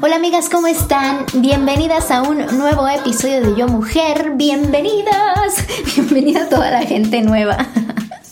[0.00, 1.26] Hola amigas, ¿cómo están?
[1.34, 4.34] Bienvenidas a un nuevo episodio de Yo Mujer.
[4.36, 5.66] Bienvenidas.
[5.96, 7.66] Bienvenida a toda la gente nueva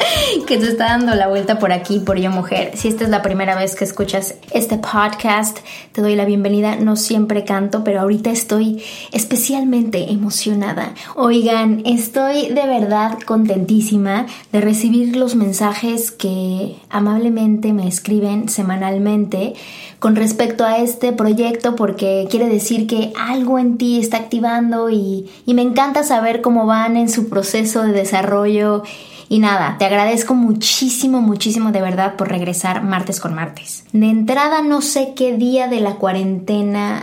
[0.46, 2.72] que se está dando la vuelta por aquí, por Yo Mujer.
[2.74, 5.58] Si esta es la primera vez que escuchas este podcast,
[5.92, 6.76] te doy la bienvenida.
[6.76, 8.82] No siempre canto, pero ahorita estoy
[9.12, 10.94] especialmente emocionada.
[11.14, 19.54] Oigan, estoy de verdad contentísima de recibir los mensajes que amablemente me escriben semanalmente
[19.98, 25.30] con respecto a este proyecto porque quiere decir que algo en ti está activando y,
[25.46, 28.82] y me encanta saber cómo van en su proceso de desarrollo
[29.28, 33.84] y nada, te agradezco muchísimo, muchísimo de verdad por regresar martes con martes.
[33.92, 37.02] De entrada no sé qué día de la cuarentena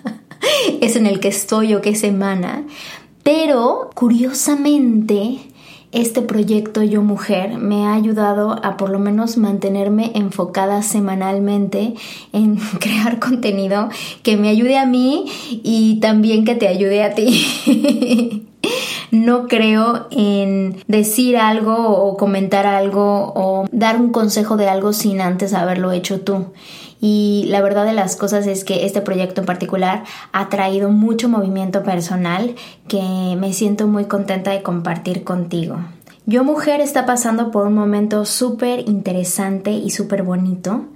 [0.80, 2.64] es en el que estoy o qué semana,
[3.22, 5.40] pero curiosamente
[5.92, 11.94] este proyecto Yo Mujer me ha ayudado a por lo menos mantenerme enfocada semanalmente
[12.32, 13.90] en crear contenido
[14.22, 15.26] que me ayude a mí
[15.62, 18.46] y también que te ayude a ti.
[19.12, 25.20] no creo en decir algo o comentar algo o dar un consejo de algo sin
[25.20, 26.46] antes haberlo hecho tú.
[26.98, 31.28] Y la verdad de las cosas es que este proyecto en particular ha traído mucho
[31.28, 32.54] movimiento personal
[32.88, 35.76] que me siento muy contenta de compartir contigo.
[36.24, 40.86] Yo mujer está pasando por un momento súper interesante y súper bonito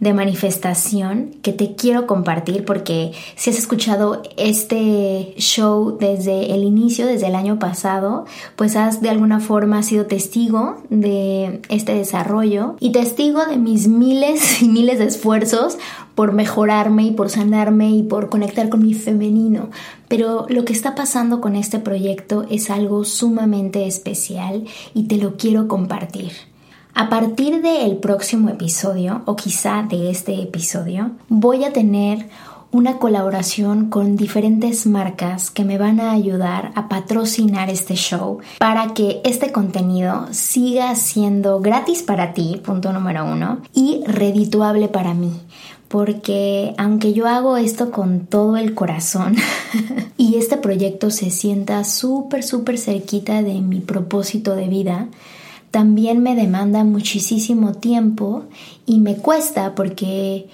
[0.00, 7.06] de manifestación que te quiero compartir porque si has escuchado este show desde el inicio,
[7.06, 8.24] desde el año pasado,
[8.56, 14.62] pues has de alguna forma sido testigo de este desarrollo y testigo de mis miles
[14.62, 15.78] y miles de esfuerzos
[16.14, 19.70] por mejorarme y por sanarme y por conectar con mi femenino.
[20.08, 25.36] Pero lo que está pasando con este proyecto es algo sumamente especial y te lo
[25.36, 26.49] quiero compartir.
[26.94, 32.28] A partir del próximo episodio, o quizá de este episodio, voy a tener
[32.72, 38.94] una colaboración con diferentes marcas que me van a ayudar a patrocinar este show para
[38.94, 45.32] que este contenido siga siendo gratis para ti, punto número uno, y redituable para mí.
[45.88, 49.34] Porque aunque yo hago esto con todo el corazón
[50.16, 55.08] y este proyecto se sienta súper, súper cerquita de mi propósito de vida,
[55.70, 58.44] también me demanda muchísimo tiempo
[58.86, 60.48] y me cuesta porque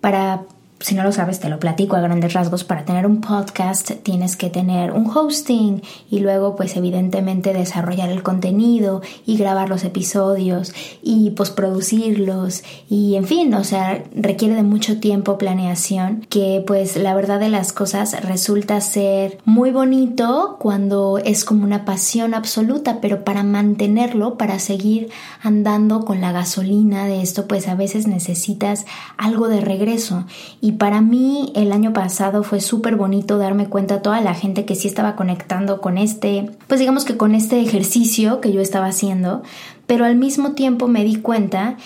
[0.00, 0.44] para
[0.80, 2.64] si no lo sabes, te lo platico a grandes rasgos.
[2.64, 8.22] Para tener un podcast tienes que tener un hosting y luego pues evidentemente desarrollar el
[8.22, 14.98] contenido y grabar los episodios y postproducirlos y en fin, o sea, requiere de mucho
[15.00, 21.44] tiempo, planeación, que pues la verdad de las cosas resulta ser muy bonito cuando es
[21.44, 25.10] como una pasión absoluta, pero para mantenerlo, para seguir
[25.42, 28.86] andando con la gasolina de esto, pues a veces necesitas
[29.18, 30.24] algo de regreso
[30.60, 34.64] y y para mí el año pasado fue súper bonito darme cuenta toda la gente
[34.64, 38.86] que sí estaba conectando con este, pues digamos que con este ejercicio que yo estaba
[38.86, 39.42] haciendo,
[39.88, 41.76] pero al mismo tiempo me di cuenta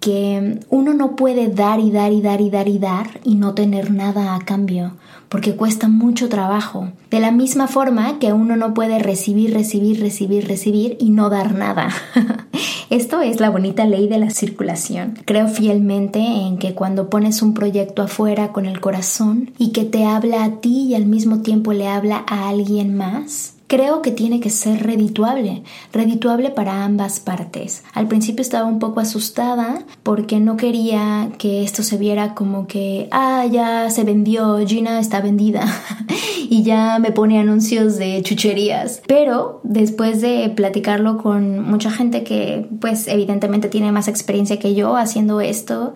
[0.00, 3.54] que uno no puede dar y dar y dar y dar y dar y no
[3.54, 4.96] tener nada a cambio,
[5.32, 6.92] porque cuesta mucho trabajo.
[7.10, 11.54] De la misma forma que uno no puede recibir, recibir, recibir, recibir y no dar
[11.54, 11.88] nada.
[12.90, 15.18] Esto es la bonita ley de la circulación.
[15.24, 20.04] Creo fielmente en que cuando pones un proyecto afuera con el corazón y que te
[20.04, 24.38] habla a ti y al mismo tiempo le habla a alguien más, creo que tiene
[24.38, 25.62] que ser redituable,
[25.94, 27.84] redituable para ambas partes.
[27.94, 33.08] Al principio estaba un poco asustada porque no quería que esto se viera como que,
[33.12, 35.64] ah, ya se vendió, Gina está vendida
[36.50, 39.00] y ya me pone anuncios de chucherías.
[39.06, 44.98] Pero después de platicarlo con mucha gente que pues evidentemente tiene más experiencia que yo
[44.98, 45.94] haciendo esto,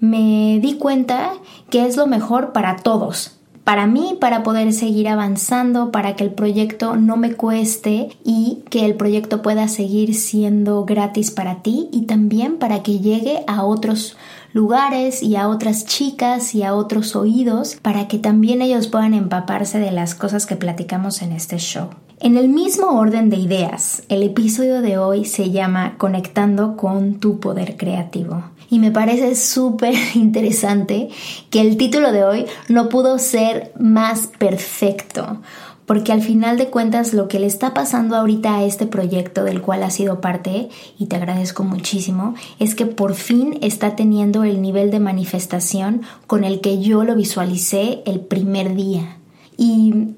[0.00, 1.34] me di cuenta
[1.68, 3.37] que es lo mejor para todos,
[3.68, 8.86] para mí, para poder seguir avanzando, para que el proyecto no me cueste y que
[8.86, 14.16] el proyecto pueda seguir siendo gratis para ti y también para que llegue a otros
[14.54, 19.78] lugares y a otras chicas y a otros oídos para que también ellos puedan empaparse
[19.78, 21.90] de las cosas que platicamos en este show.
[22.20, 27.38] En el mismo orden de ideas, el episodio de hoy se llama Conectando con tu
[27.38, 28.44] poder creativo.
[28.70, 31.08] Y me parece súper interesante
[31.50, 35.40] que el título de hoy no pudo ser más perfecto,
[35.86, 39.62] porque al final de cuentas lo que le está pasando ahorita a este proyecto del
[39.62, 40.68] cual ha sido parte,
[40.98, 46.44] y te agradezco muchísimo, es que por fin está teniendo el nivel de manifestación con
[46.44, 49.16] el que yo lo visualicé el primer día.
[49.56, 50.14] Y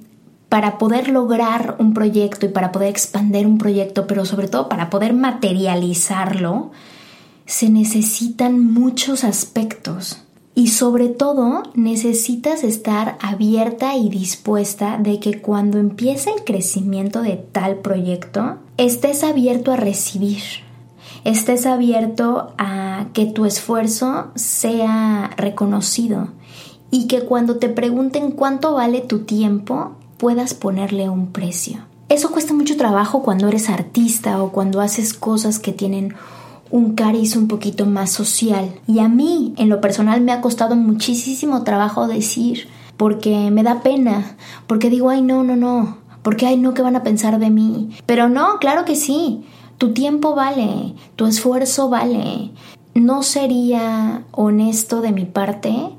[0.49, 4.91] para poder lograr un proyecto y para poder expandir un proyecto, pero sobre todo para
[4.91, 6.73] poder materializarlo,
[7.51, 10.23] se necesitan muchos aspectos.
[10.55, 17.37] Y sobre todo necesitas estar abierta y dispuesta de que cuando empiece el crecimiento de
[17.37, 20.43] tal proyecto, estés abierto a recibir,
[21.25, 26.29] estés abierto a que tu esfuerzo sea reconocido
[26.93, 31.81] y que cuando te pregunten cuánto vale tu tiempo, puedas ponerle un precio.
[32.09, 36.15] Eso cuesta mucho trabajo cuando eres artista o cuando haces cosas que tienen
[36.71, 38.73] un cariz un poquito más social.
[38.87, 43.83] Y a mí, en lo personal, me ha costado muchísimo trabajo decir, porque me da
[43.83, 44.37] pena,
[44.67, 47.91] porque digo, ay, no, no, no, porque, ay, no, ¿qué van a pensar de mí?
[48.07, 49.45] Pero no, claro que sí,
[49.79, 52.51] tu tiempo vale, tu esfuerzo vale.
[52.95, 55.91] No sería honesto de mi parte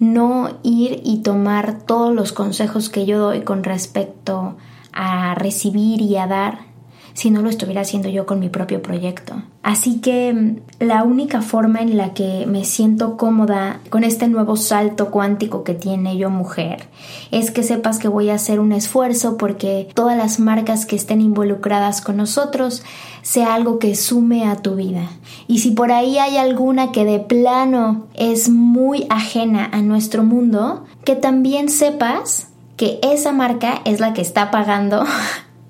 [0.00, 4.56] no ir y tomar todos los consejos que yo doy con respecto
[4.92, 6.73] a recibir y a dar
[7.14, 9.34] si no lo estuviera haciendo yo con mi propio proyecto.
[9.62, 14.56] Así que mm, la única forma en la que me siento cómoda con este nuevo
[14.56, 16.88] salto cuántico que tiene yo mujer
[17.30, 21.20] es que sepas que voy a hacer un esfuerzo porque todas las marcas que estén
[21.20, 22.82] involucradas con nosotros
[23.22, 25.08] sea algo que sume a tu vida.
[25.46, 30.84] Y si por ahí hay alguna que de plano es muy ajena a nuestro mundo,
[31.04, 35.04] que también sepas que esa marca es la que está pagando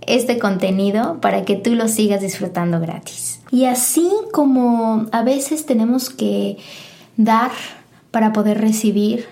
[0.06, 3.40] este contenido para que tú lo sigas disfrutando gratis.
[3.50, 6.58] Y así como a veces tenemos que
[7.16, 7.50] dar
[8.10, 9.26] para poder recibir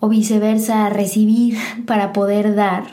[0.00, 2.84] o viceversa recibir para poder dar,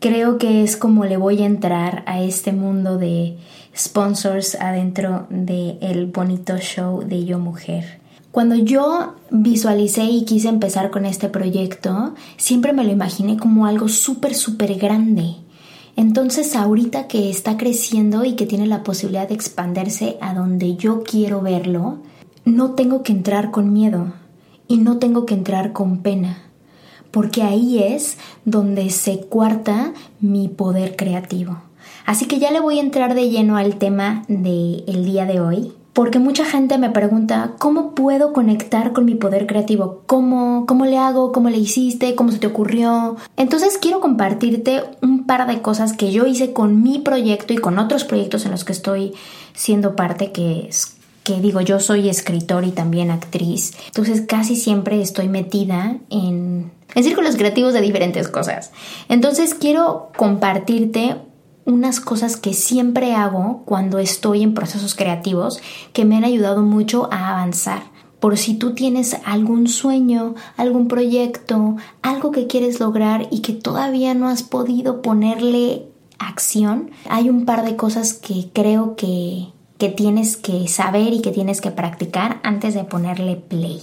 [0.00, 3.36] creo que es como le voy a entrar a este mundo de
[3.76, 8.00] sponsors adentro del el bonito show de Yo Mujer.
[8.32, 13.88] Cuando yo visualicé y quise empezar con este proyecto, siempre me lo imaginé como algo
[13.88, 15.34] súper, súper grande.
[16.00, 21.02] Entonces ahorita que está creciendo y que tiene la posibilidad de expandirse a donde yo
[21.02, 21.98] quiero verlo,
[22.46, 24.14] no tengo que entrar con miedo
[24.66, 26.38] y no tengo que entrar con pena,
[27.10, 28.16] porque ahí es
[28.46, 31.58] donde se cuarta mi poder creativo.
[32.06, 35.74] Así que ya le voy a entrar de lleno al tema del día de hoy
[36.00, 40.00] porque mucha gente me pregunta, ¿cómo puedo conectar con mi poder creativo?
[40.06, 41.30] ¿Cómo, ¿Cómo le hago?
[41.30, 42.14] ¿Cómo le hiciste?
[42.14, 43.16] ¿Cómo se te ocurrió?
[43.36, 47.78] Entonces quiero compartirte un par de cosas que yo hice con mi proyecto y con
[47.78, 49.12] otros proyectos en los que estoy
[49.52, 50.70] siendo parte, que
[51.22, 57.04] que digo, yo soy escritor y también actriz, entonces casi siempre estoy metida en, en
[57.04, 58.72] círculos creativos de diferentes cosas.
[59.10, 61.16] Entonces quiero compartirte
[61.70, 65.60] unas cosas que siempre hago cuando estoy en procesos creativos
[65.92, 67.82] que me han ayudado mucho a avanzar.
[68.20, 74.14] Por si tú tienes algún sueño, algún proyecto, algo que quieres lograr y que todavía
[74.14, 75.86] no has podido ponerle
[76.18, 79.48] acción, hay un par de cosas que creo que,
[79.78, 83.80] que tienes que saber y que tienes que practicar antes de ponerle play.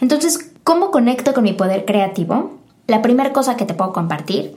[0.00, 2.58] Entonces, ¿cómo conecto con mi poder creativo?
[2.88, 4.56] La primera cosa que te puedo compartir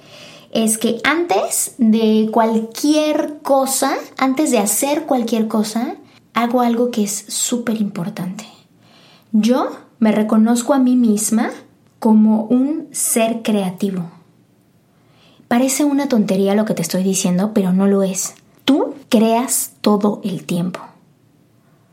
[0.51, 5.96] es que antes de cualquier cosa, antes de hacer cualquier cosa,
[6.34, 8.46] hago algo que es súper importante.
[9.32, 11.51] Yo me reconozco a mí misma
[12.00, 14.10] como un ser creativo.
[15.48, 18.36] Parece una tontería lo que te estoy diciendo, pero no lo es.
[18.66, 20.82] Tú creas todo el tiempo.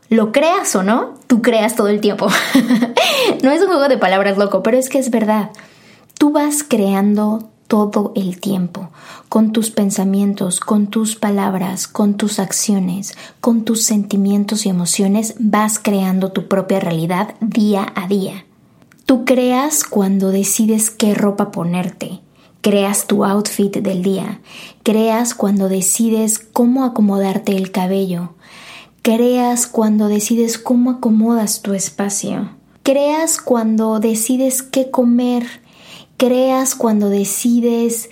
[0.09, 2.27] Lo creas o no, tú creas todo el tiempo.
[3.43, 5.51] no es un juego de palabras loco, pero es que es verdad.
[6.19, 8.89] Tú vas creando todo el tiempo,
[9.29, 15.79] con tus pensamientos, con tus palabras, con tus acciones, con tus sentimientos y emociones, vas
[15.79, 18.45] creando tu propia realidad día a día.
[19.05, 22.21] Tú creas cuando decides qué ropa ponerte,
[22.61, 24.41] creas tu outfit del día,
[24.83, 28.33] creas cuando decides cómo acomodarte el cabello,
[29.03, 32.49] creas cuando decides cómo acomodas tu espacio,
[32.81, 35.45] creas cuando decides qué comer,
[36.17, 38.09] creas cuando decides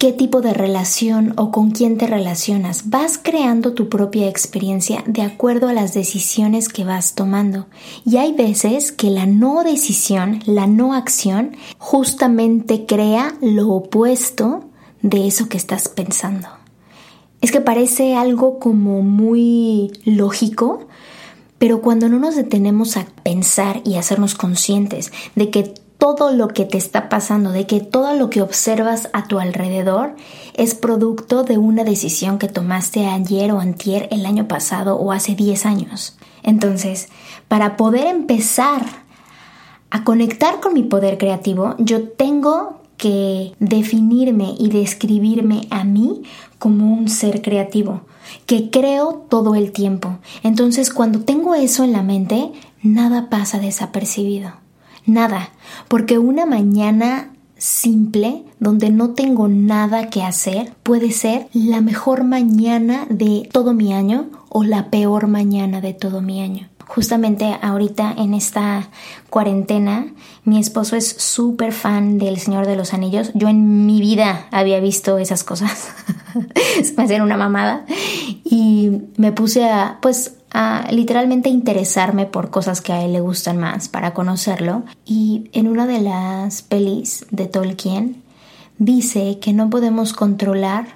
[0.00, 2.88] qué tipo de relación o con quién te relacionas.
[2.88, 7.66] Vas creando tu propia experiencia de acuerdo a las decisiones que vas tomando.
[8.06, 14.64] Y hay veces que la no decisión, la no acción, justamente crea lo opuesto
[15.02, 16.48] de eso que estás pensando.
[17.42, 20.86] Es que parece algo como muy lógico,
[21.58, 26.64] pero cuando no nos detenemos a pensar y hacernos conscientes de que todo lo que
[26.64, 30.16] te está pasando, de que todo lo que observas a tu alrededor
[30.54, 35.34] es producto de una decisión que tomaste ayer o antier, el año pasado o hace
[35.34, 36.16] 10 años.
[36.42, 37.10] Entonces,
[37.48, 38.84] para poder empezar
[39.90, 46.22] a conectar con mi poder creativo, yo tengo que definirme y describirme a mí
[46.58, 48.02] como un ser creativo,
[48.46, 50.18] que creo todo el tiempo.
[50.42, 52.52] Entonces, cuando tengo eso en la mente,
[52.82, 54.52] nada pasa desapercibido.
[55.06, 55.50] Nada,
[55.88, 57.30] porque una mañana
[57.60, 63.92] simple, donde no tengo nada que hacer, puede ser la mejor mañana de todo mi
[63.92, 66.68] año o la peor mañana de todo mi año.
[66.86, 68.88] Justamente ahorita en esta
[69.28, 70.06] cuarentena,
[70.44, 73.30] mi esposo es súper fan del Señor de los Anillos.
[73.34, 75.90] Yo en mi vida había visto esas cosas.
[76.96, 77.84] me hacían una mamada.
[78.42, 83.58] Y me puse a, pues, a literalmente interesarme por cosas que a él le gustan
[83.58, 88.22] más para conocerlo y en una de las pelis de Tolkien
[88.78, 90.86] dice que no podemos controlar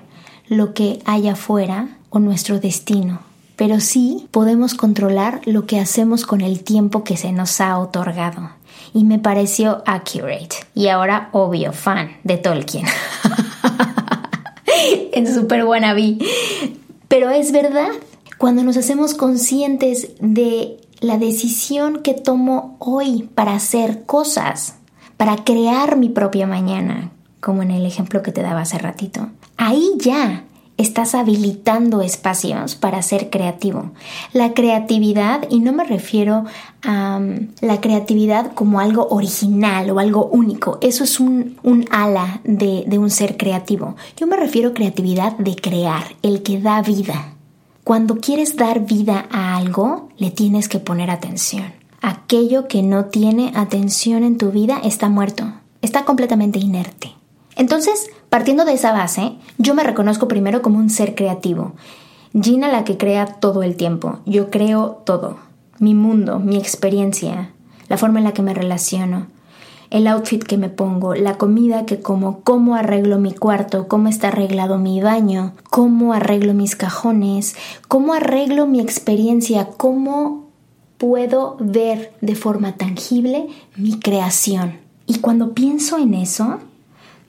[0.48, 3.20] lo que hay afuera o nuestro destino,
[3.56, 8.50] pero sí podemos controlar lo que hacemos con el tiempo que se nos ha otorgado.
[8.92, 10.56] Y me pareció accurate.
[10.74, 12.86] Y ahora, obvio, fan de Tolkien.
[15.12, 16.18] en super wannabe.
[17.08, 17.90] Pero es verdad,
[18.38, 24.76] cuando nos hacemos conscientes de la decisión que tomo hoy para hacer cosas,
[25.16, 29.90] para crear mi propia mañana, como en el ejemplo que te daba hace ratito, ahí
[29.98, 30.44] ya
[30.76, 33.92] estás habilitando espacios para ser creativo.
[34.32, 36.44] La creatividad, y no me refiero
[36.82, 41.56] a um, la creatividad como algo original o algo único, eso es un,
[41.90, 43.94] ala de, de un ser creativo.
[44.16, 47.33] Yo me refiero a creatividad de crear, el que da vida.
[47.84, 51.74] Cuando quieres dar vida a algo, le tienes que poner atención.
[52.00, 57.12] Aquello que no tiene atención en tu vida está muerto, está completamente inerte.
[57.56, 61.74] Entonces, partiendo de esa base, yo me reconozco primero como un ser creativo.
[62.32, 64.18] Gina la que crea todo el tiempo.
[64.24, 65.36] Yo creo todo.
[65.78, 67.50] Mi mundo, mi experiencia,
[67.88, 69.26] la forma en la que me relaciono,
[69.94, 74.26] el outfit que me pongo, la comida que como, cómo arreglo mi cuarto, cómo está
[74.28, 77.54] arreglado mi baño, cómo arreglo mis cajones,
[77.86, 80.48] cómo arreglo mi experiencia, cómo
[80.98, 83.46] puedo ver de forma tangible
[83.76, 84.78] mi creación.
[85.06, 86.58] Y cuando pienso en eso,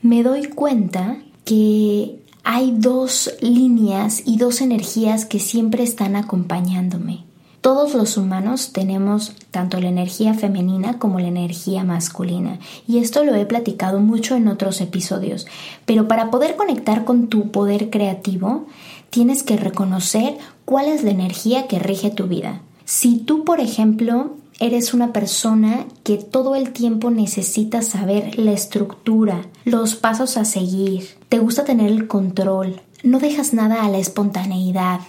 [0.01, 7.25] me doy cuenta que hay dos líneas y dos energías que siempre están acompañándome.
[7.65, 13.34] Todos los humanos tenemos tanto la energía femenina como la energía masculina y esto lo
[13.34, 15.48] he platicado mucho en otros episodios,
[15.88, 18.67] pero para poder conectar con tu poder creativo
[19.10, 22.62] tienes que reconocer cuál es la energía que rige tu vida.
[22.86, 29.41] Si tú, por ejemplo, eres una persona que todo el tiempo necesita saber la estructura,
[29.63, 35.00] los pasos a seguir, te gusta tener el control, no dejas nada a la espontaneidad,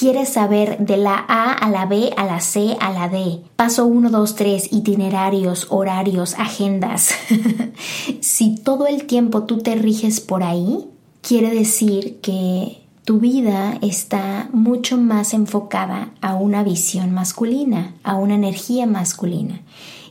[0.00, 3.42] quieres saber de la A a la B a la C a la D.
[3.56, 7.10] Paso 1, 2, 3, itinerarios, horarios, agendas.
[8.20, 10.86] si todo el tiempo tú te riges por ahí,
[11.20, 18.36] quiere decir que tu vida está mucho más enfocada a una visión masculina, a una
[18.36, 19.60] energía masculina.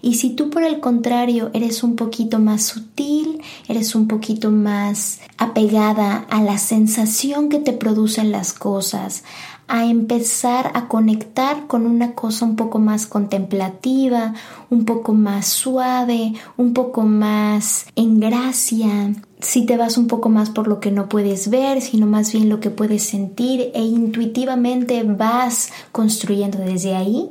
[0.02, 5.20] Y si tú por el contrario eres un poquito más sutil, eres un poquito más
[5.38, 9.24] apegada a la sensación que te producen las cosas,
[9.70, 14.34] a empezar a conectar con una cosa un poco más contemplativa,
[14.72, 19.14] un poco más suave, un poco más en gracia.
[19.40, 22.50] Si te vas un poco más por lo que no puedes ver, sino más bien
[22.50, 27.30] lo que puedes sentir e intuitivamente vas construyendo desde ahí,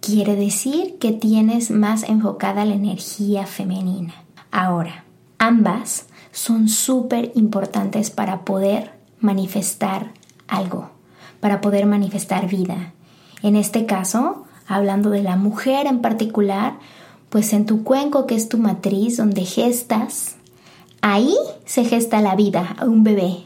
[0.00, 4.14] quiere decir que tienes más enfocada la energía femenina.
[4.50, 5.04] Ahora,
[5.38, 10.12] ambas son súper importantes para poder manifestar
[10.48, 10.99] algo
[11.40, 12.92] para poder manifestar vida.
[13.42, 16.74] En este caso, hablando de la mujer en particular,
[17.30, 20.36] pues en tu cuenco, que es tu matriz, donde gestas,
[21.00, 23.38] ahí se gesta la vida, un bebé.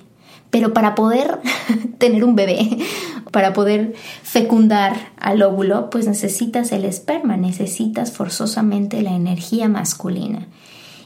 [0.50, 1.40] Pero para poder
[1.98, 2.78] tener un bebé,
[3.30, 10.46] para poder fecundar al óvulo, pues necesitas el esperma, necesitas forzosamente la energía masculina.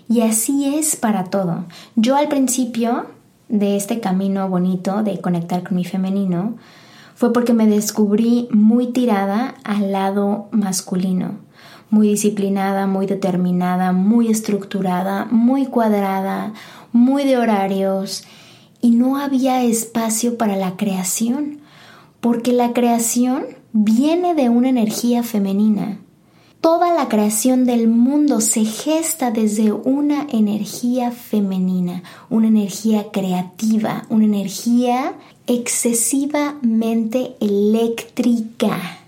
[0.08, 1.64] Y así es para todo.
[1.96, 3.06] Yo al principio
[3.48, 6.54] de este camino bonito de conectar con mi femenino
[7.14, 11.38] fue porque me descubrí muy tirada al lado masculino,
[11.90, 16.52] muy disciplinada, muy determinada, muy estructurada, muy cuadrada,
[16.92, 18.24] muy de horarios
[18.80, 21.58] y no había espacio para la creación,
[22.20, 25.98] porque la creación viene de una energía femenina.
[26.60, 34.24] Toda la creación del mundo se gesta desde una energía femenina, una energía creativa, una
[34.24, 35.14] energía
[35.46, 38.98] excesivamente eléctrica.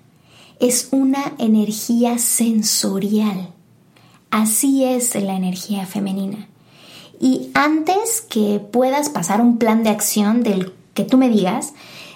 [0.61, 3.49] Es una energía sensorial.
[4.31, 6.47] Así es la energía femenina.
[7.21, 11.75] Y antes que puedas pasar un plan de acción del que tú me digas,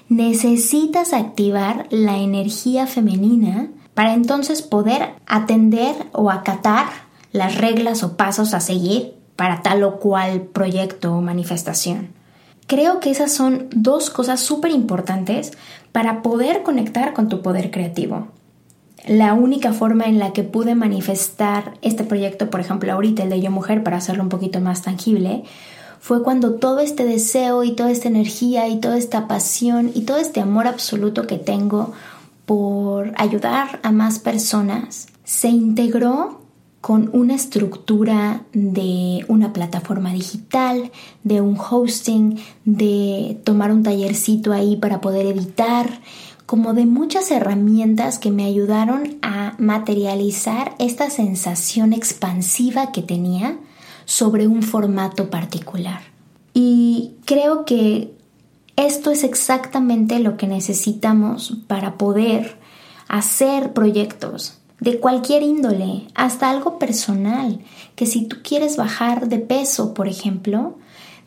[0.08, 6.86] necesitas activar la energía femenina para entonces poder atender o acatar
[7.32, 12.08] las reglas o pasos a seguir para tal o cual proyecto o manifestación.
[12.66, 15.52] Creo que esas son dos cosas súper importantes
[15.92, 18.28] para poder conectar con tu poder creativo.
[19.06, 23.40] La única forma en la que pude manifestar este proyecto, por ejemplo ahorita el de
[23.40, 25.44] Yo Mujer, para hacerlo un poquito más tangible,
[26.00, 30.18] fue cuando todo este deseo y toda esta energía y toda esta pasión y todo
[30.18, 31.92] este amor absoluto que tengo
[32.46, 36.40] por ayudar a más personas se integró
[36.80, 44.76] con una estructura de una plataforma digital, de un hosting, de tomar un tallercito ahí
[44.76, 46.00] para poder editar,
[46.44, 53.56] como de muchas herramientas que me ayudaron a materializar esta sensación expansiva que tenía
[54.04, 56.02] sobre un formato particular.
[56.52, 58.13] Y creo que
[58.76, 62.56] esto es exactamente lo que necesitamos para poder
[63.08, 67.60] hacer proyectos de cualquier índole, hasta algo personal,
[67.94, 70.76] que si tú quieres bajar de peso, por ejemplo,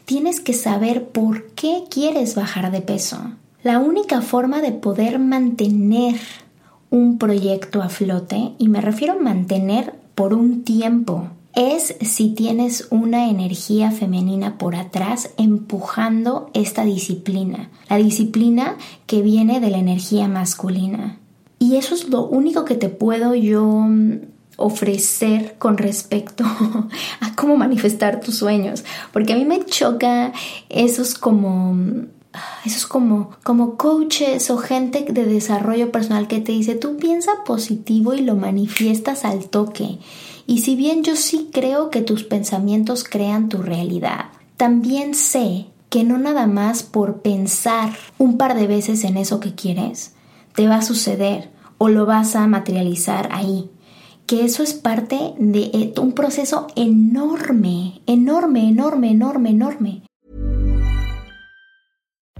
[0.06, 3.18] tienes que saber por qué quieres bajar de peso.
[3.64, 6.20] La única forma de poder mantener
[6.90, 12.88] un proyecto a flote, y me refiero a mantener por un tiempo, es si tienes
[12.92, 18.78] una energía femenina por atrás empujando esta disciplina, la disciplina
[19.08, 21.18] que viene de la energía masculina.
[21.58, 24.20] Y eso es lo único que te puedo yo mm,
[24.58, 26.44] ofrecer con respecto
[27.22, 30.34] a cómo manifestar tus sueños, porque a mí me choca
[30.70, 31.76] esos como
[32.66, 38.14] esos como como coaches o gente de desarrollo personal que te dice, "Tú piensa positivo
[38.14, 39.98] y lo manifiestas al toque."
[40.50, 46.06] Y si bien yo sí creo que tus pensamientos crean tu realidad, también sé que
[46.06, 50.14] no nada más por pensar un par de veces en eso que quieres,
[50.56, 53.70] te va a suceder o lo vas a materializar ahí.
[54.26, 60.02] Que eso es parte de eh, un proceso enorme, enorme, enorme, enorme, enorme.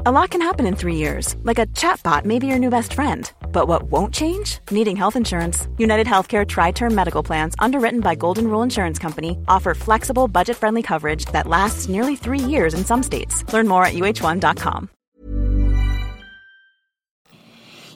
[0.08, 2.94] A lot can happen in three years, like a chatbot may be your new best
[2.94, 3.30] friend.
[3.52, 4.60] But what won't change?
[4.72, 5.68] Needing health insurance.
[5.78, 10.56] United Healthcare Tri Term Medical Plans, underwritten by Golden Rule Insurance Company, offer flexible, budget
[10.56, 13.44] friendly coverage that lasts nearly three years in some states.
[13.52, 14.88] Learn more at uh1.com.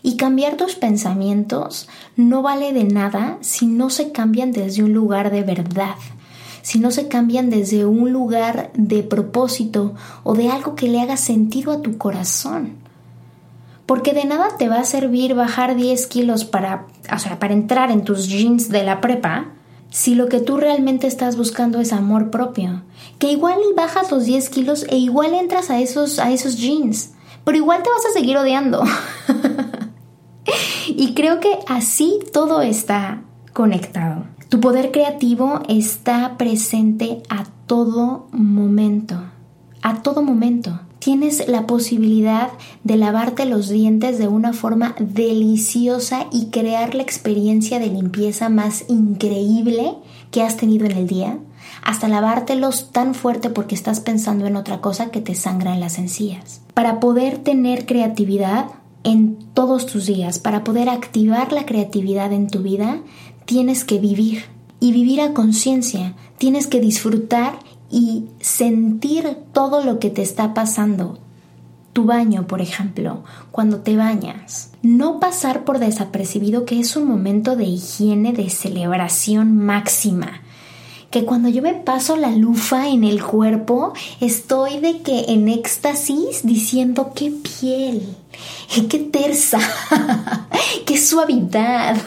[0.03, 5.31] Y cambiar tus pensamientos no vale de nada si no se cambian desde un lugar
[5.31, 5.95] de verdad.
[6.61, 9.93] Si no se cambian desde un lugar de propósito
[10.23, 12.75] o de algo que le haga sentido a tu corazón.
[13.85, 16.85] Porque de nada te va a servir bajar 10 kilos para,
[17.39, 19.49] para entrar en tus jeans de la prepa
[19.89, 22.83] si lo que tú realmente estás buscando es amor propio.
[23.19, 27.11] Que igual y bajas los 10 kilos e igual entras a esos, a esos jeans,
[27.43, 28.83] pero igual te vas a seguir odiando.
[30.87, 33.21] y creo que así todo está
[33.53, 34.23] conectado.
[34.51, 39.15] Tu poder creativo está presente a todo momento,
[39.81, 42.49] a todo momento tienes la posibilidad
[42.83, 48.83] de lavarte los dientes de una forma deliciosa y crear la experiencia de limpieza más
[48.89, 49.93] increíble
[50.31, 51.37] que has tenido en el día,
[51.81, 55.97] hasta lavártelos tan fuerte porque estás pensando en otra cosa que te sangra en las
[55.97, 56.59] encías.
[56.73, 58.65] Para poder tener creatividad
[59.03, 62.99] en todos tus días, para poder activar la creatividad en tu vida,
[63.45, 64.45] tienes que vivir
[64.79, 67.59] y vivir a conciencia, tienes que disfrutar
[67.91, 71.19] y sentir todo lo que te está pasando.
[71.93, 74.71] Tu baño, por ejemplo, cuando te bañas.
[74.81, 80.41] No pasar por desapercibido que es un momento de higiene, de celebración máxima.
[81.11, 86.43] Que cuando yo me paso la lufa en el cuerpo, estoy de que en éxtasis
[86.43, 88.15] diciendo qué piel,
[88.89, 89.59] qué tersa,
[90.85, 91.97] qué suavidad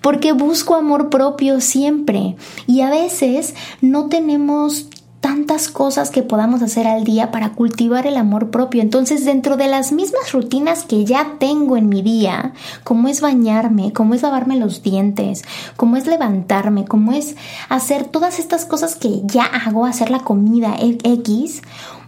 [0.00, 4.88] porque busco amor propio siempre y a veces no tenemos
[5.26, 8.80] tantas cosas que podamos hacer al día para cultivar el amor propio.
[8.80, 12.52] Entonces, dentro de las mismas rutinas que ya tengo en mi día,
[12.84, 15.42] como es bañarme, como es lavarme los dientes,
[15.76, 17.34] como es levantarme, como es
[17.68, 21.62] hacer todas estas cosas que ya hago, hacer la comida X,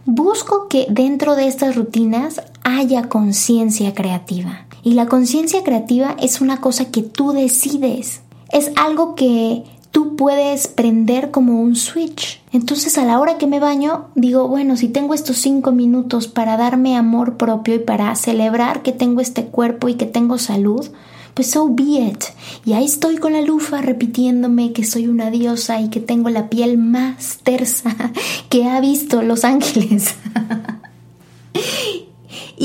[0.04, 4.67] busco que dentro de estas rutinas haya conciencia creativa.
[4.82, 8.20] Y la conciencia creativa es una cosa que tú decides.
[8.52, 12.40] Es algo que tú puedes prender como un switch.
[12.52, 16.56] Entonces a la hora que me baño digo, bueno, si tengo estos cinco minutos para
[16.56, 20.88] darme amor propio y para celebrar que tengo este cuerpo y que tengo salud,
[21.34, 22.24] pues so be it.
[22.64, 26.48] Y ahí estoy con la lufa repitiéndome que soy una diosa y que tengo la
[26.48, 27.94] piel más tersa
[28.48, 30.14] que ha visto Los Ángeles.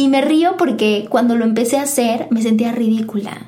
[0.04, 3.48] y me río porque cuando lo empecé a hacer me sentía ridícula.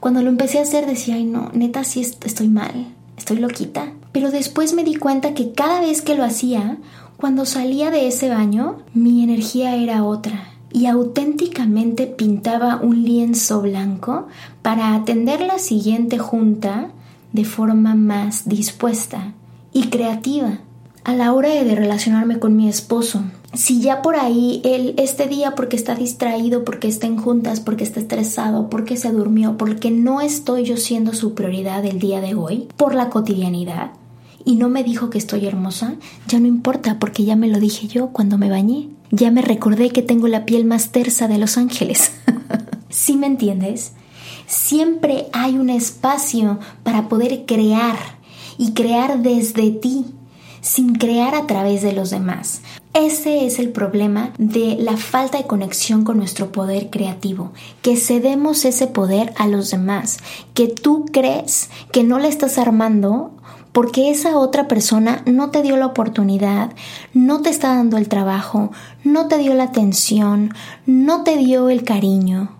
[0.00, 3.92] Cuando lo empecé a hacer decía, ay no, neta sí estoy mal estoy loquita.
[4.12, 6.78] Pero después me di cuenta que cada vez que lo hacía,
[7.16, 14.26] cuando salía de ese baño, mi energía era otra y auténticamente pintaba un lienzo blanco
[14.62, 16.90] para atender la siguiente junta
[17.32, 19.32] de forma más dispuesta
[19.72, 20.58] y creativa
[21.04, 23.22] a la hora de relacionarme con mi esposo.
[23.54, 27.84] Si ya por ahí él este día porque está distraído, porque está en juntas, porque
[27.84, 32.34] está estresado, porque se durmió, porque no estoy yo siendo su prioridad el día de
[32.34, 33.92] hoy, por la cotidianidad,
[34.44, 35.94] y no me dijo que estoy hermosa,
[36.28, 38.88] ya no importa porque ya me lo dije yo cuando me bañé.
[39.10, 42.12] Ya me recordé que tengo la piel más tersa de los ángeles.
[42.88, 43.92] ¿Sí me entiendes?
[44.46, 47.96] Siempre hay un espacio para poder crear
[48.58, 50.06] y crear desde ti
[50.64, 52.62] sin crear a través de los demás.
[52.94, 58.64] Ese es el problema de la falta de conexión con nuestro poder creativo, que cedemos
[58.64, 60.18] ese poder a los demás,
[60.54, 63.32] que tú crees que no le estás armando
[63.72, 66.72] porque esa otra persona no te dio la oportunidad,
[67.12, 68.70] no te está dando el trabajo,
[69.02, 70.54] no te dio la atención,
[70.86, 72.52] no te dio el cariño.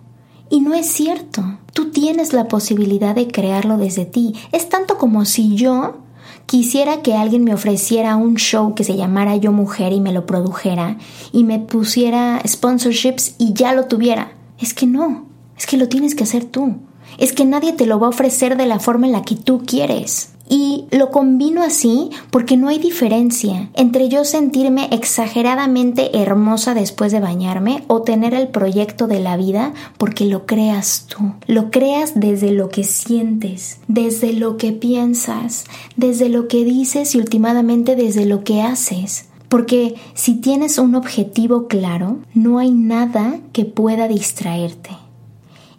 [0.49, 1.57] Y no es cierto.
[1.73, 4.35] Tú tienes la posibilidad de crearlo desde ti.
[4.51, 6.04] Es tanto como si yo
[6.45, 10.27] Quisiera que alguien me ofreciera un show que se llamara Yo Mujer y me lo
[10.27, 10.97] produjera
[11.31, 14.31] y me pusiera sponsorships y ya lo tuviera.
[14.59, 15.25] Es que no,
[15.57, 16.75] es que lo tienes que hacer tú.
[17.17, 19.63] Es que nadie te lo va a ofrecer de la forma en la que tú
[19.65, 20.34] quieres.
[20.47, 27.19] Y lo combino así porque no hay diferencia entre yo sentirme exageradamente hermosa después de
[27.19, 31.33] bañarme o tener el proyecto de la vida porque lo creas tú.
[31.47, 37.17] Lo creas desde lo que sientes, desde lo que piensas, desde lo que dices y
[37.17, 39.25] últimamente desde lo que haces.
[39.49, 44.91] Porque si tienes un objetivo claro, no hay nada que pueda distraerte.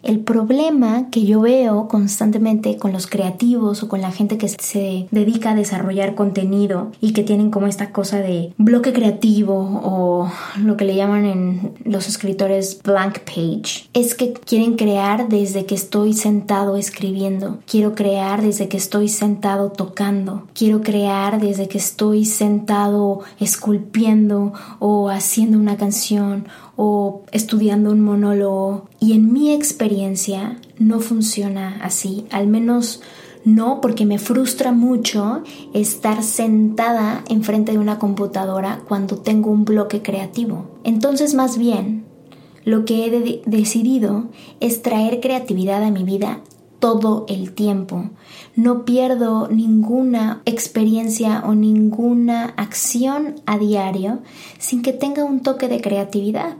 [0.03, 5.07] El problema que yo veo constantemente con los creativos o con la gente que se
[5.11, 10.31] dedica a desarrollar contenido y que tienen como esta cosa de bloque creativo o
[10.61, 15.75] lo que le llaman en los escritores blank page es que quieren crear desde que
[15.75, 22.25] estoy sentado escribiendo, quiero crear desde que estoy sentado tocando, quiero crear desde que estoy
[22.25, 31.01] sentado esculpiendo o haciendo una canción o estudiando un monólogo y en mi experiencia no
[31.01, 33.01] funciona así, al menos
[33.43, 35.41] no porque me frustra mucho
[35.73, 40.65] estar sentada enfrente de una computadora cuando tengo un bloque creativo.
[40.83, 42.05] Entonces más bien
[42.63, 44.25] lo que he decidido
[44.59, 46.41] es traer creatividad a mi vida
[46.79, 48.09] todo el tiempo.
[48.55, 54.19] No pierdo ninguna experiencia o ninguna acción a diario
[54.57, 56.57] sin que tenga un toque de creatividad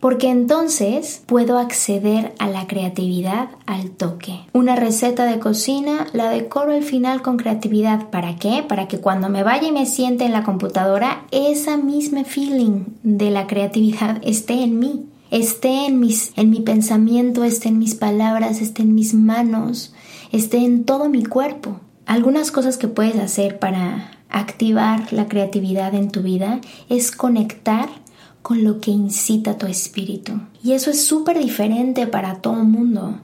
[0.00, 4.40] porque entonces puedo acceder a la creatividad al toque.
[4.52, 8.08] Una receta de cocina la decoro al final con creatividad.
[8.10, 8.64] ¿Para qué?
[8.66, 13.30] Para que cuando me vaya y me siente en la computadora, esa misma feeling de
[13.30, 18.60] la creatividad esté en mí, esté en, mis, en mi pensamiento, esté en mis palabras,
[18.60, 19.94] esté en mis manos,
[20.32, 21.80] esté en todo mi cuerpo.
[22.06, 27.88] Algunas cosas que puedes hacer para activar la creatividad en tu vida es conectar
[28.42, 30.40] con lo que incita tu espíritu.
[30.62, 33.18] Y eso es súper diferente para todo el mundo.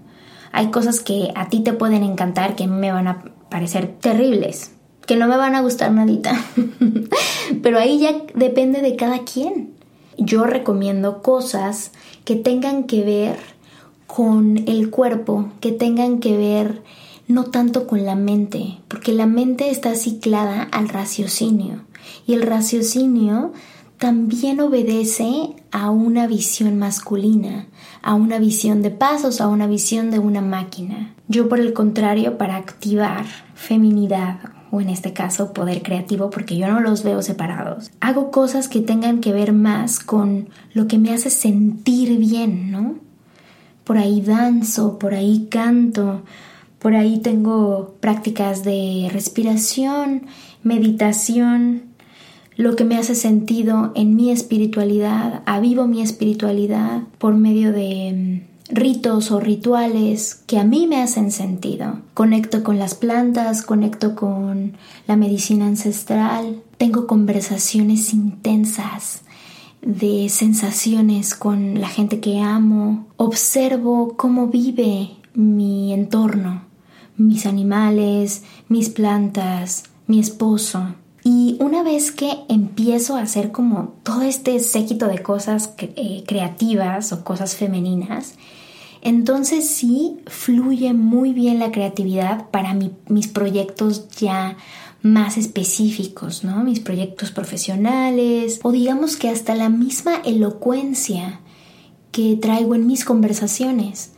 [0.50, 4.72] Hay cosas que a ti te pueden encantar que me van a parecer terribles,
[5.06, 6.34] que no me van a gustar nadita.
[7.62, 9.74] Pero ahí ya depende de cada quien.
[10.18, 11.92] Yo recomiendo cosas
[12.24, 13.38] que tengan que ver
[14.06, 16.82] con el cuerpo, que tengan que ver
[17.28, 21.84] no tanto con la mente, porque la mente está ciclada al raciocinio
[22.26, 23.52] y el raciocinio
[23.98, 27.68] también obedece a una visión masculina,
[28.02, 31.14] a una visión de pasos, a una visión de una máquina.
[31.28, 34.40] Yo por el contrario, para activar feminidad,
[34.72, 37.90] o en este caso poder creativo, porque yo no los veo separados.
[38.00, 42.94] Hago cosas que tengan que ver más con lo que me hace sentir bien, ¿no?
[43.84, 46.22] Por ahí danzo, por ahí canto,
[46.78, 50.22] por ahí tengo prácticas de respiración,
[50.62, 51.82] meditación,
[52.56, 58.51] lo que me hace sentido en mi espiritualidad, avivo mi espiritualidad por medio de mm,
[58.72, 61.98] ritos o rituales que a mí me hacen sentido.
[62.14, 69.22] Conecto con las plantas, conecto con la medicina ancestral, tengo conversaciones intensas
[69.82, 76.62] de sensaciones con la gente que amo, observo cómo vive mi entorno,
[77.16, 80.94] mis animales, mis plantas, mi esposo.
[81.24, 87.12] Y una vez que empiezo a hacer como todo este séquito de cosas eh, creativas
[87.12, 88.34] o cosas femeninas,
[89.02, 92.74] entonces sí fluye muy bien la creatividad para
[93.08, 94.56] mis proyectos ya
[95.02, 96.62] más específicos, ¿no?
[96.62, 101.40] Mis proyectos profesionales o digamos que hasta la misma elocuencia
[102.12, 104.12] que traigo en mis conversaciones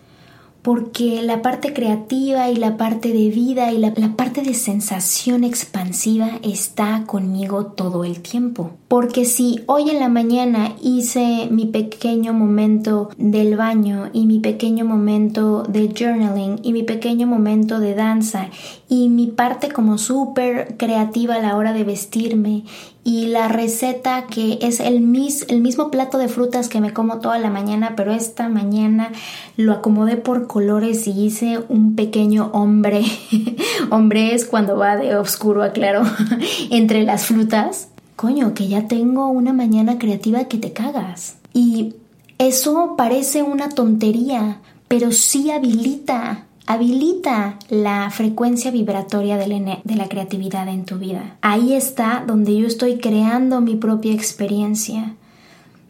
[0.65, 6.41] porque la parte creativa y la parte de vida y la, parte de sensación expansiva
[6.43, 8.71] está conmigo todo el tiempo.
[8.89, 14.87] Porque si hoy en la mañana hice mi pequeño momento del baño y mi pequeño
[14.87, 18.49] momento de journaling y mi pequeño momento de danza
[18.89, 22.65] y mi parte como súper creativa a la hora de vestirme
[23.05, 27.21] y la receta que es el, mis, el mismo plato de frutas que me como
[27.21, 29.13] toda la mañana, pero esta mañana
[29.59, 33.05] lo acomodé por colores y hice un pequeño hombre.
[33.91, 36.03] hombre es cuando va de oscuro a claro
[36.71, 37.89] entre las frutas.
[38.17, 41.37] Coño, que ya tengo una mañana creativa que te cagas.
[41.53, 41.97] Y
[42.39, 50.85] eso parece una tontería, pero sí habilita habilita la frecuencia vibratoria de la, creatividad en
[50.85, 51.37] tu vida.
[51.43, 55.15] Ahí está donde yo estoy creando mi propia experiencia,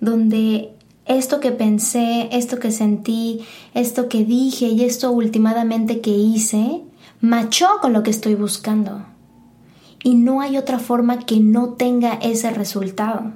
[0.00, 0.70] donde
[1.06, 3.40] esto que pensé, esto que sentí,
[3.74, 6.82] esto que dije y esto últimamente que hice,
[7.20, 9.04] machó con lo que estoy buscando.
[10.02, 13.32] Y no hay otra forma que no tenga ese resultado.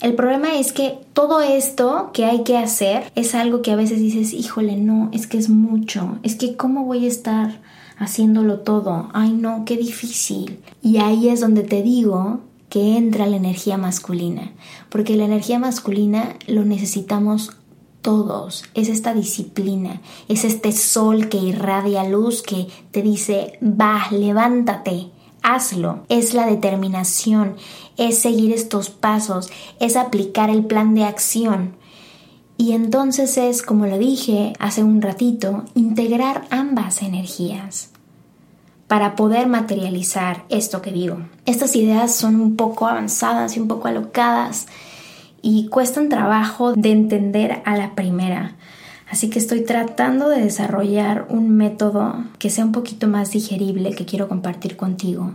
[0.00, 3.98] El problema es que todo esto que hay que hacer es algo que a veces
[3.98, 7.60] dices, híjole, no, es que es mucho, es que cómo voy a estar
[7.98, 10.60] haciéndolo todo, ay no, qué difícil.
[10.82, 14.52] Y ahí es donde te digo que entra la energía masculina,
[14.88, 17.56] porque la energía masculina lo necesitamos
[18.00, 25.10] todos, es esta disciplina, es este sol que irradia luz que te dice, va, levántate,
[25.42, 27.56] hazlo, es la determinación,
[27.96, 31.76] es seguir estos pasos, es aplicar el plan de acción.
[32.56, 37.90] Y entonces es, como lo dije hace un ratito, integrar ambas energías
[38.88, 41.18] para poder materializar esto que digo.
[41.46, 44.66] Estas ideas son un poco avanzadas y un poco alocadas
[45.42, 48.56] y cuestan trabajo de entender a la primera.
[49.10, 54.04] Así que estoy tratando de desarrollar un método que sea un poquito más digerible que
[54.04, 55.34] quiero compartir contigo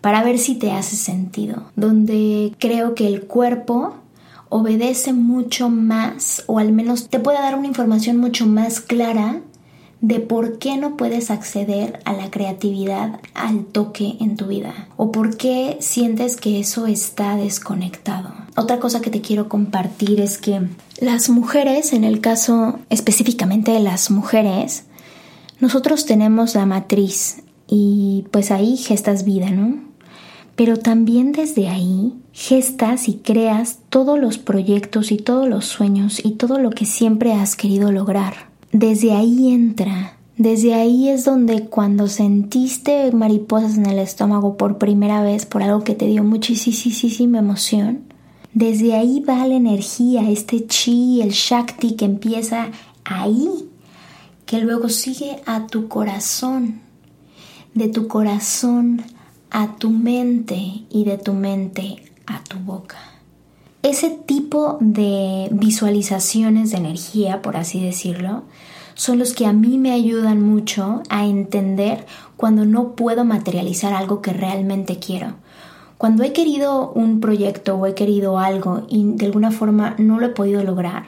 [0.00, 3.94] para ver si te hace sentido, donde creo que el cuerpo
[4.48, 9.40] obedece mucho más o al menos te puede dar una información mucho más clara
[10.02, 15.10] de por qué no puedes acceder a la creatividad, al toque en tu vida o
[15.10, 18.34] por qué sientes que eso está desconectado.
[18.56, 20.60] Otra cosa que te quiero compartir es que
[21.00, 24.84] las mujeres, en el caso específicamente de las mujeres,
[25.60, 29.92] nosotros tenemos la matriz y pues ahí gestas vida, ¿no?
[30.56, 36.32] pero también desde ahí gestas y creas todos los proyectos y todos los sueños y
[36.32, 38.51] todo lo que siempre has querido lograr.
[38.72, 45.22] Desde ahí entra, desde ahí es donde cuando sentiste mariposas en el estómago por primera
[45.22, 48.04] vez por algo que te dio muchísima emoción,
[48.54, 52.70] desde ahí va la energía, este chi, el shakti que empieza
[53.04, 53.68] ahí,
[54.46, 56.80] que luego sigue a tu corazón,
[57.74, 59.02] de tu corazón
[59.50, 63.11] a tu mente y de tu mente a tu boca.
[63.82, 68.44] Ese tipo de visualizaciones de energía, por así decirlo,
[68.94, 74.22] son los que a mí me ayudan mucho a entender cuando no puedo materializar algo
[74.22, 75.34] que realmente quiero.
[75.98, 80.26] Cuando he querido un proyecto o he querido algo y de alguna forma no lo
[80.26, 81.06] he podido lograr,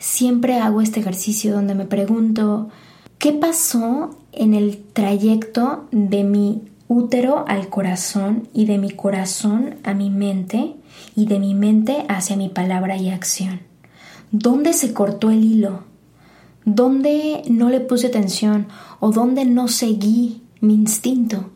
[0.00, 2.70] siempre hago este ejercicio donde me pregunto,
[3.18, 9.94] ¿qué pasó en el trayecto de mi útero al corazón y de mi corazón a
[9.94, 10.74] mi mente
[11.16, 13.60] y de mi mente hacia mi palabra y acción.
[14.32, 15.84] ¿Dónde se cortó el hilo?
[16.64, 18.68] ¿Dónde no le puse atención
[19.00, 21.50] o dónde no seguí mi instinto?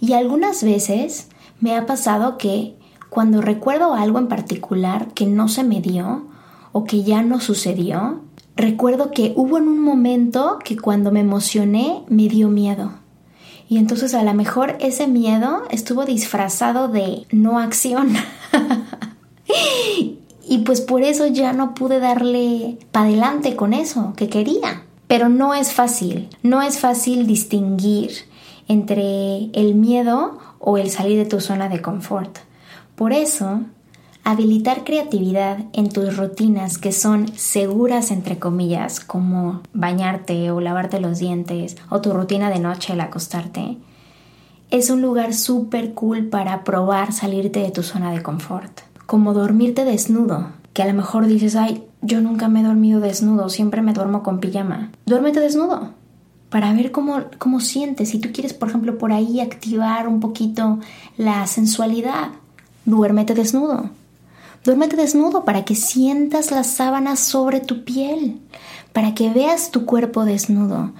[0.00, 1.28] Y algunas veces
[1.60, 2.76] me ha pasado que
[3.10, 6.26] cuando recuerdo algo en particular que no se me dio
[6.72, 8.20] o que ya no sucedió,
[8.56, 12.92] recuerdo que hubo en un momento que cuando me emocioné me dio miedo.
[13.68, 18.14] Y entonces a lo mejor ese miedo estuvo disfrazado de no acción.
[20.48, 24.82] y pues por eso ya no pude darle para adelante con eso que quería.
[25.06, 28.10] Pero no es fácil, no es fácil distinguir
[28.68, 32.38] entre el miedo o el salir de tu zona de confort.
[32.96, 33.60] Por eso,
[34.24, 41.20] habilitar creatividad en tus rutinas que son seguras, entre comillas, como bañarte o lavarte los
[41.20, 43.78] dientes o tu rutina de noche al acostarte,
[44.70, 48.85] es un lugar súper cool para probar salirte de tu zona de confort.
[49.06, 53.48] Como dormirte desnudo, que a lo mejor dices, ay, yo nunca me he dormido desnudo,
[53.48, 54.90] siempre me duermo con pijama.
[55.06, 55.94] Duérmete desnudo
[56.50, 58.10] para ver cómo, cómo sientes.
[58.10, 60.78] Si tú quieres, por ejemplo, por ahí activar un poquito
[61.16, 62.30] la sensualidad,
[62.84, 63.90] duérmete desnudo.
[64.64, 68.40] Duérmete desnudo para que sientas las sábanas sobre tu piel,
[68.92, 70.92] para que veas tu cuerpo desnudo.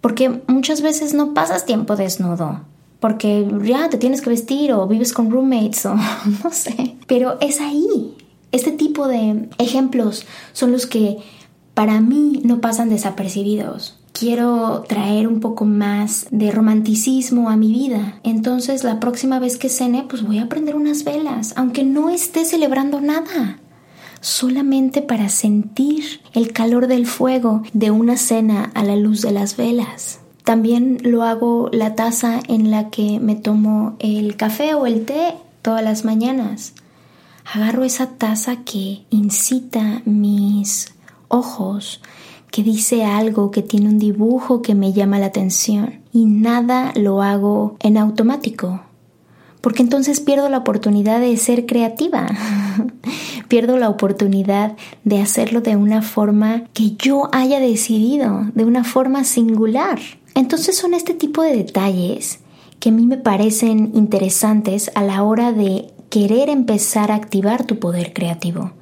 [0.00, 2.60] Porque muchas veces no pasas tiempo desnudo,
[3.00, 5.94] porque ya te tienes que vestir o vives con roommates o
[6.44, 6.96] no sé.
[7.06, 8.14] Pero es ahí.
[8.52, 11.18] Este tipo de ejemplos son los que
[11.74, 18.20] para mí no pasan desapercibidos quiero traer un poco más de romanticismo a mi vida.
[18.22, 22.44] Entonces la próxima vez que cene, pues voy a prender unas velas, aunque no esté
[22.44, 23.58] celebrando nada.
[24.20, 29.56] Solamente para sentir el calor del fuego de una cena a la luz de las
[29.56, 30.19] velas.
[30.44, 35.34] También lo hago la taza en la que me tomo el café o el té
[35.62, 36.74] todas las mañanas.
[37.52, 40.94] Agarro esa taza que incita mis
[41.28, 42.00] ojos
[42.50, 47.22] que dice algo, que tiene un dibujo que me llama la atención y nada lo
[47.22, 48.80] hago en automático.
[49.60, 52.26] Porque entonces pierdo la oportunidad de ser creativa.
[53.48, 59.24] pierdo la oportunidad de hacerlo de una forma que yo haya decidido, de una forma
[59.24, 59.98] singular.
[60.40, 62.40] Entonces son este tipo de detalles
[62.78, 67.78] que a mí me parecen interesantes a la hora de querer empezar a activar tu
[67.78, 68.72] poder creativo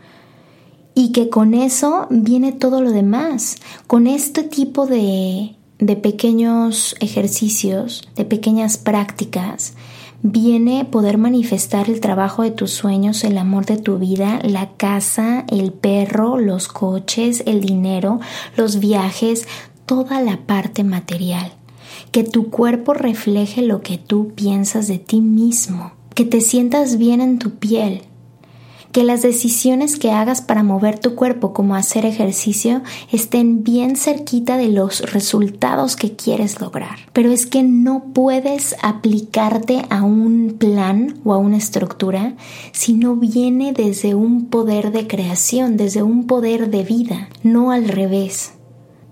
[0.94, 3.56] y que con eso viene todo lo demás.
[3.88, 9.74] Con este tipo de, de pequeños ejercicios, de pequeñas prácticas,
[10.22, 15.44] viene poder manifestar el trabajo de tus sueños, el amor de tu vida, la casa,
[15.48, 18.20] el perro, los coches, el dinero,
[18.56, 19.48] los viajes,
[19.88, 21.50] toda la parte material.
[22.12, 25.90] Que tu cuerpo refleje lo que tú piensas de ti mismo.
[26.14, 28.02] Que te sientas bien en tu piel,
[28.92, 34.56] que las decisiones que hagas para mover tu cuerpo como hacer ejercicio estén bien cerquita
[34.56, 36.98] de los resultados que quieres lograr.
[37.12, 42.34] Pero es que no puedes aplicarte a un plan o a una estructura
[42.72, 47.88] si no viene desde un poder de creación, desde un poder de vida, no al
[47.88, 48.57] revés.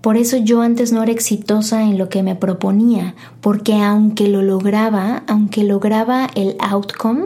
[0.07, 4.41] Por eso yo antes no era exitosa en lo que me proponía, porque aunque lo
[4.41, 7.25] lograba, aunque lograba el outcome,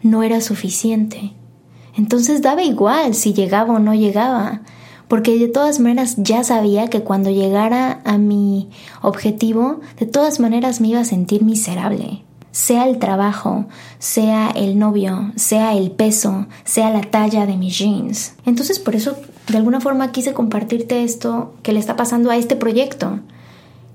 [0.00, 1.32] no era suficiente.
[1.96, 4.60] Entonces daba igual si llegaba o no llegaba,
[5.08, 8.70] porque de todas maneras ya sabía que cuando llegara a mi
[9.02, 12.22] objetivo, de todas maneras me iba a sentir miserable.
[12.52, 13.64] Sea el trabajo,
[13.98, 18.34] sea el novio, sea el peso, sea la talla de mis jeans.
[18.46, 19.16] Entonces por eso
[19.48, 23.20] de alguna forma quise compartirte esto que le está pasando a este proyecto,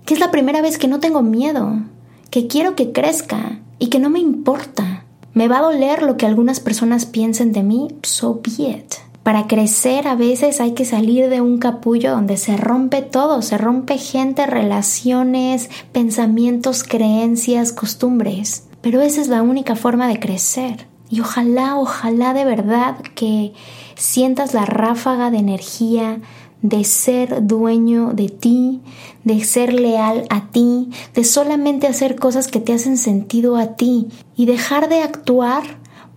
[0.06, 1.82] que es la primera vez que no tengo miedo,
[2.30, 5.06] que quiero que crezca y que no me importa.
[5.34, 8.94] Me va a doler lo que algunas personas piensen de mí, so be it.
[9.24, 13.58] Para crecer a veces hay que salir de un capullo donde se rompe todo, se
[13.58, 18.68] rompe gente, relaciones, pensamientos, creencias, costumbres.
[18.82, 20.88] Pero esa es la única forma de crecer.
[21.10, 23.54] Y ojalá, ojalá de verdad que
[24.00, 26.20] sientas la ráfaga de energía
[26.62, 28.82] de ser dueño de ti,
[29.24, 34.08] de ser leal a ti, de solamente hacer cosas que te hacen sentido a ti
[34.36, 35.64] y dejar de actuar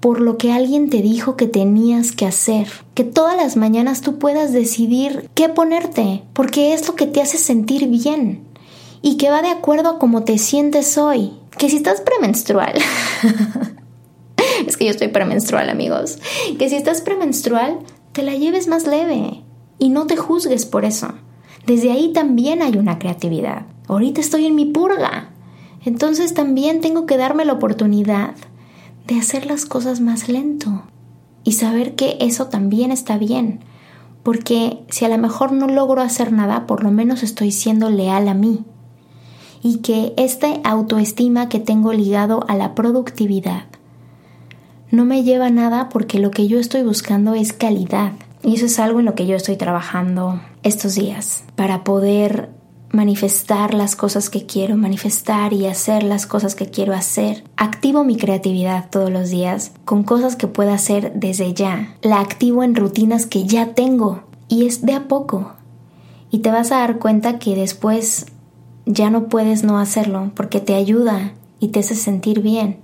[0.01, 2.69] por lo que alguien te dijo que tenías que hacer.
[2.95, 7.39] Que todas las mañanas tú puedas decidir qué ponerte, porque es lo que te hace
[7.39, 8.43] sentir bien
[9.01, 11.35] y que va de acuerdo a cómo te sientes hoy.
[11.57, 12.75] Que si estás premenstrual,
[14.85, 16.19] yo estoy premenstrual amigos,
[16.59, 17.79] que si estás premenstrual,
[18.13, 19.43] te la lleves más leve
[19.79, 21.09] y no te juzgues por eso.
[21.67, 23.67] Desde ahí también hay una creatividad.
[23.89, 25.31] Ahorita estoy en mi purga.
[25.85, 28.35] Entonces también tengo que darme la oportunidad
[29.07, 30.85] de hacer las cosas más lento
[31.45, 33.61] y saber que eso también está bien.
[34.23, 38.29] Porque si a lo mejor no logro hacer nada, por lo menos estoy siendo leal
[38.29, 38.65] a mí.
[39.63, 43.67] y que esta autoestima que tengo ligado a la productividad
[44.93, 48.13] no me lleva nada porque lo que yo estoy buscando es calidad.
[48.45, 52.51] Y eso es algo en lo que yo estoy trabajando estos días para poder
[52.91, 57.43] manifestar las cosas que quiero manifestar y hacer las cosas que quiero hacer.
[57.57, 61.97] Activo mi creatividad todos los días con cosas que pueda hacer desde ya.
[62.03, 65.55] La activo en rutinas que ya tengo y es de a poco.
[66.31, 68.27] Y te vas a dar cuenta que después
[68.85, 72.77] ya no puedes no hacerlo porque te ayuda y te hace sentir bien.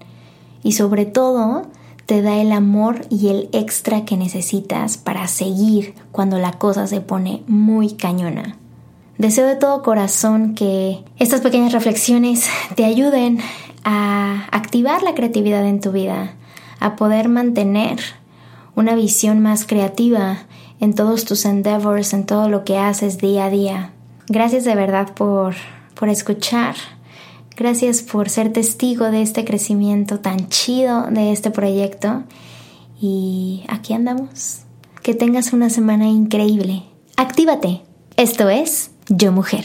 [0.63, 1.67] Y sobre todo,
[2.09, 7.03] te da el amor y el extra que necesitas para seguir cuando la cosa se
[7.03, 8.57] pone muy cañona.
[9.19, 13.41] Deseo de todo corazón que estas pequeñas reflexiones te ayuden
[13.85, 16.33] a activar la creatividad en tu vida,
[16.81, 17.99] a poder mantener
[18.75, 20.39] una visión más creativa
[20.81, 23.91] en todos tus endeavors, en todo lo que haces día a día.
[24.29, 25.57] Gracias de verdad por,
[25.95, 26.75] por escuchar.
[27.59, 32.23] Gracias por ser testigo de este crecimiento tan chido de este proyecto.
[33.01, 34.61] Y aquí andamos.
[35.03, 36.85] Que tengas una semana increíble.
[37.17, 37.83] Actívate.
[38.17, 39.65] Esto es Yo Mujer.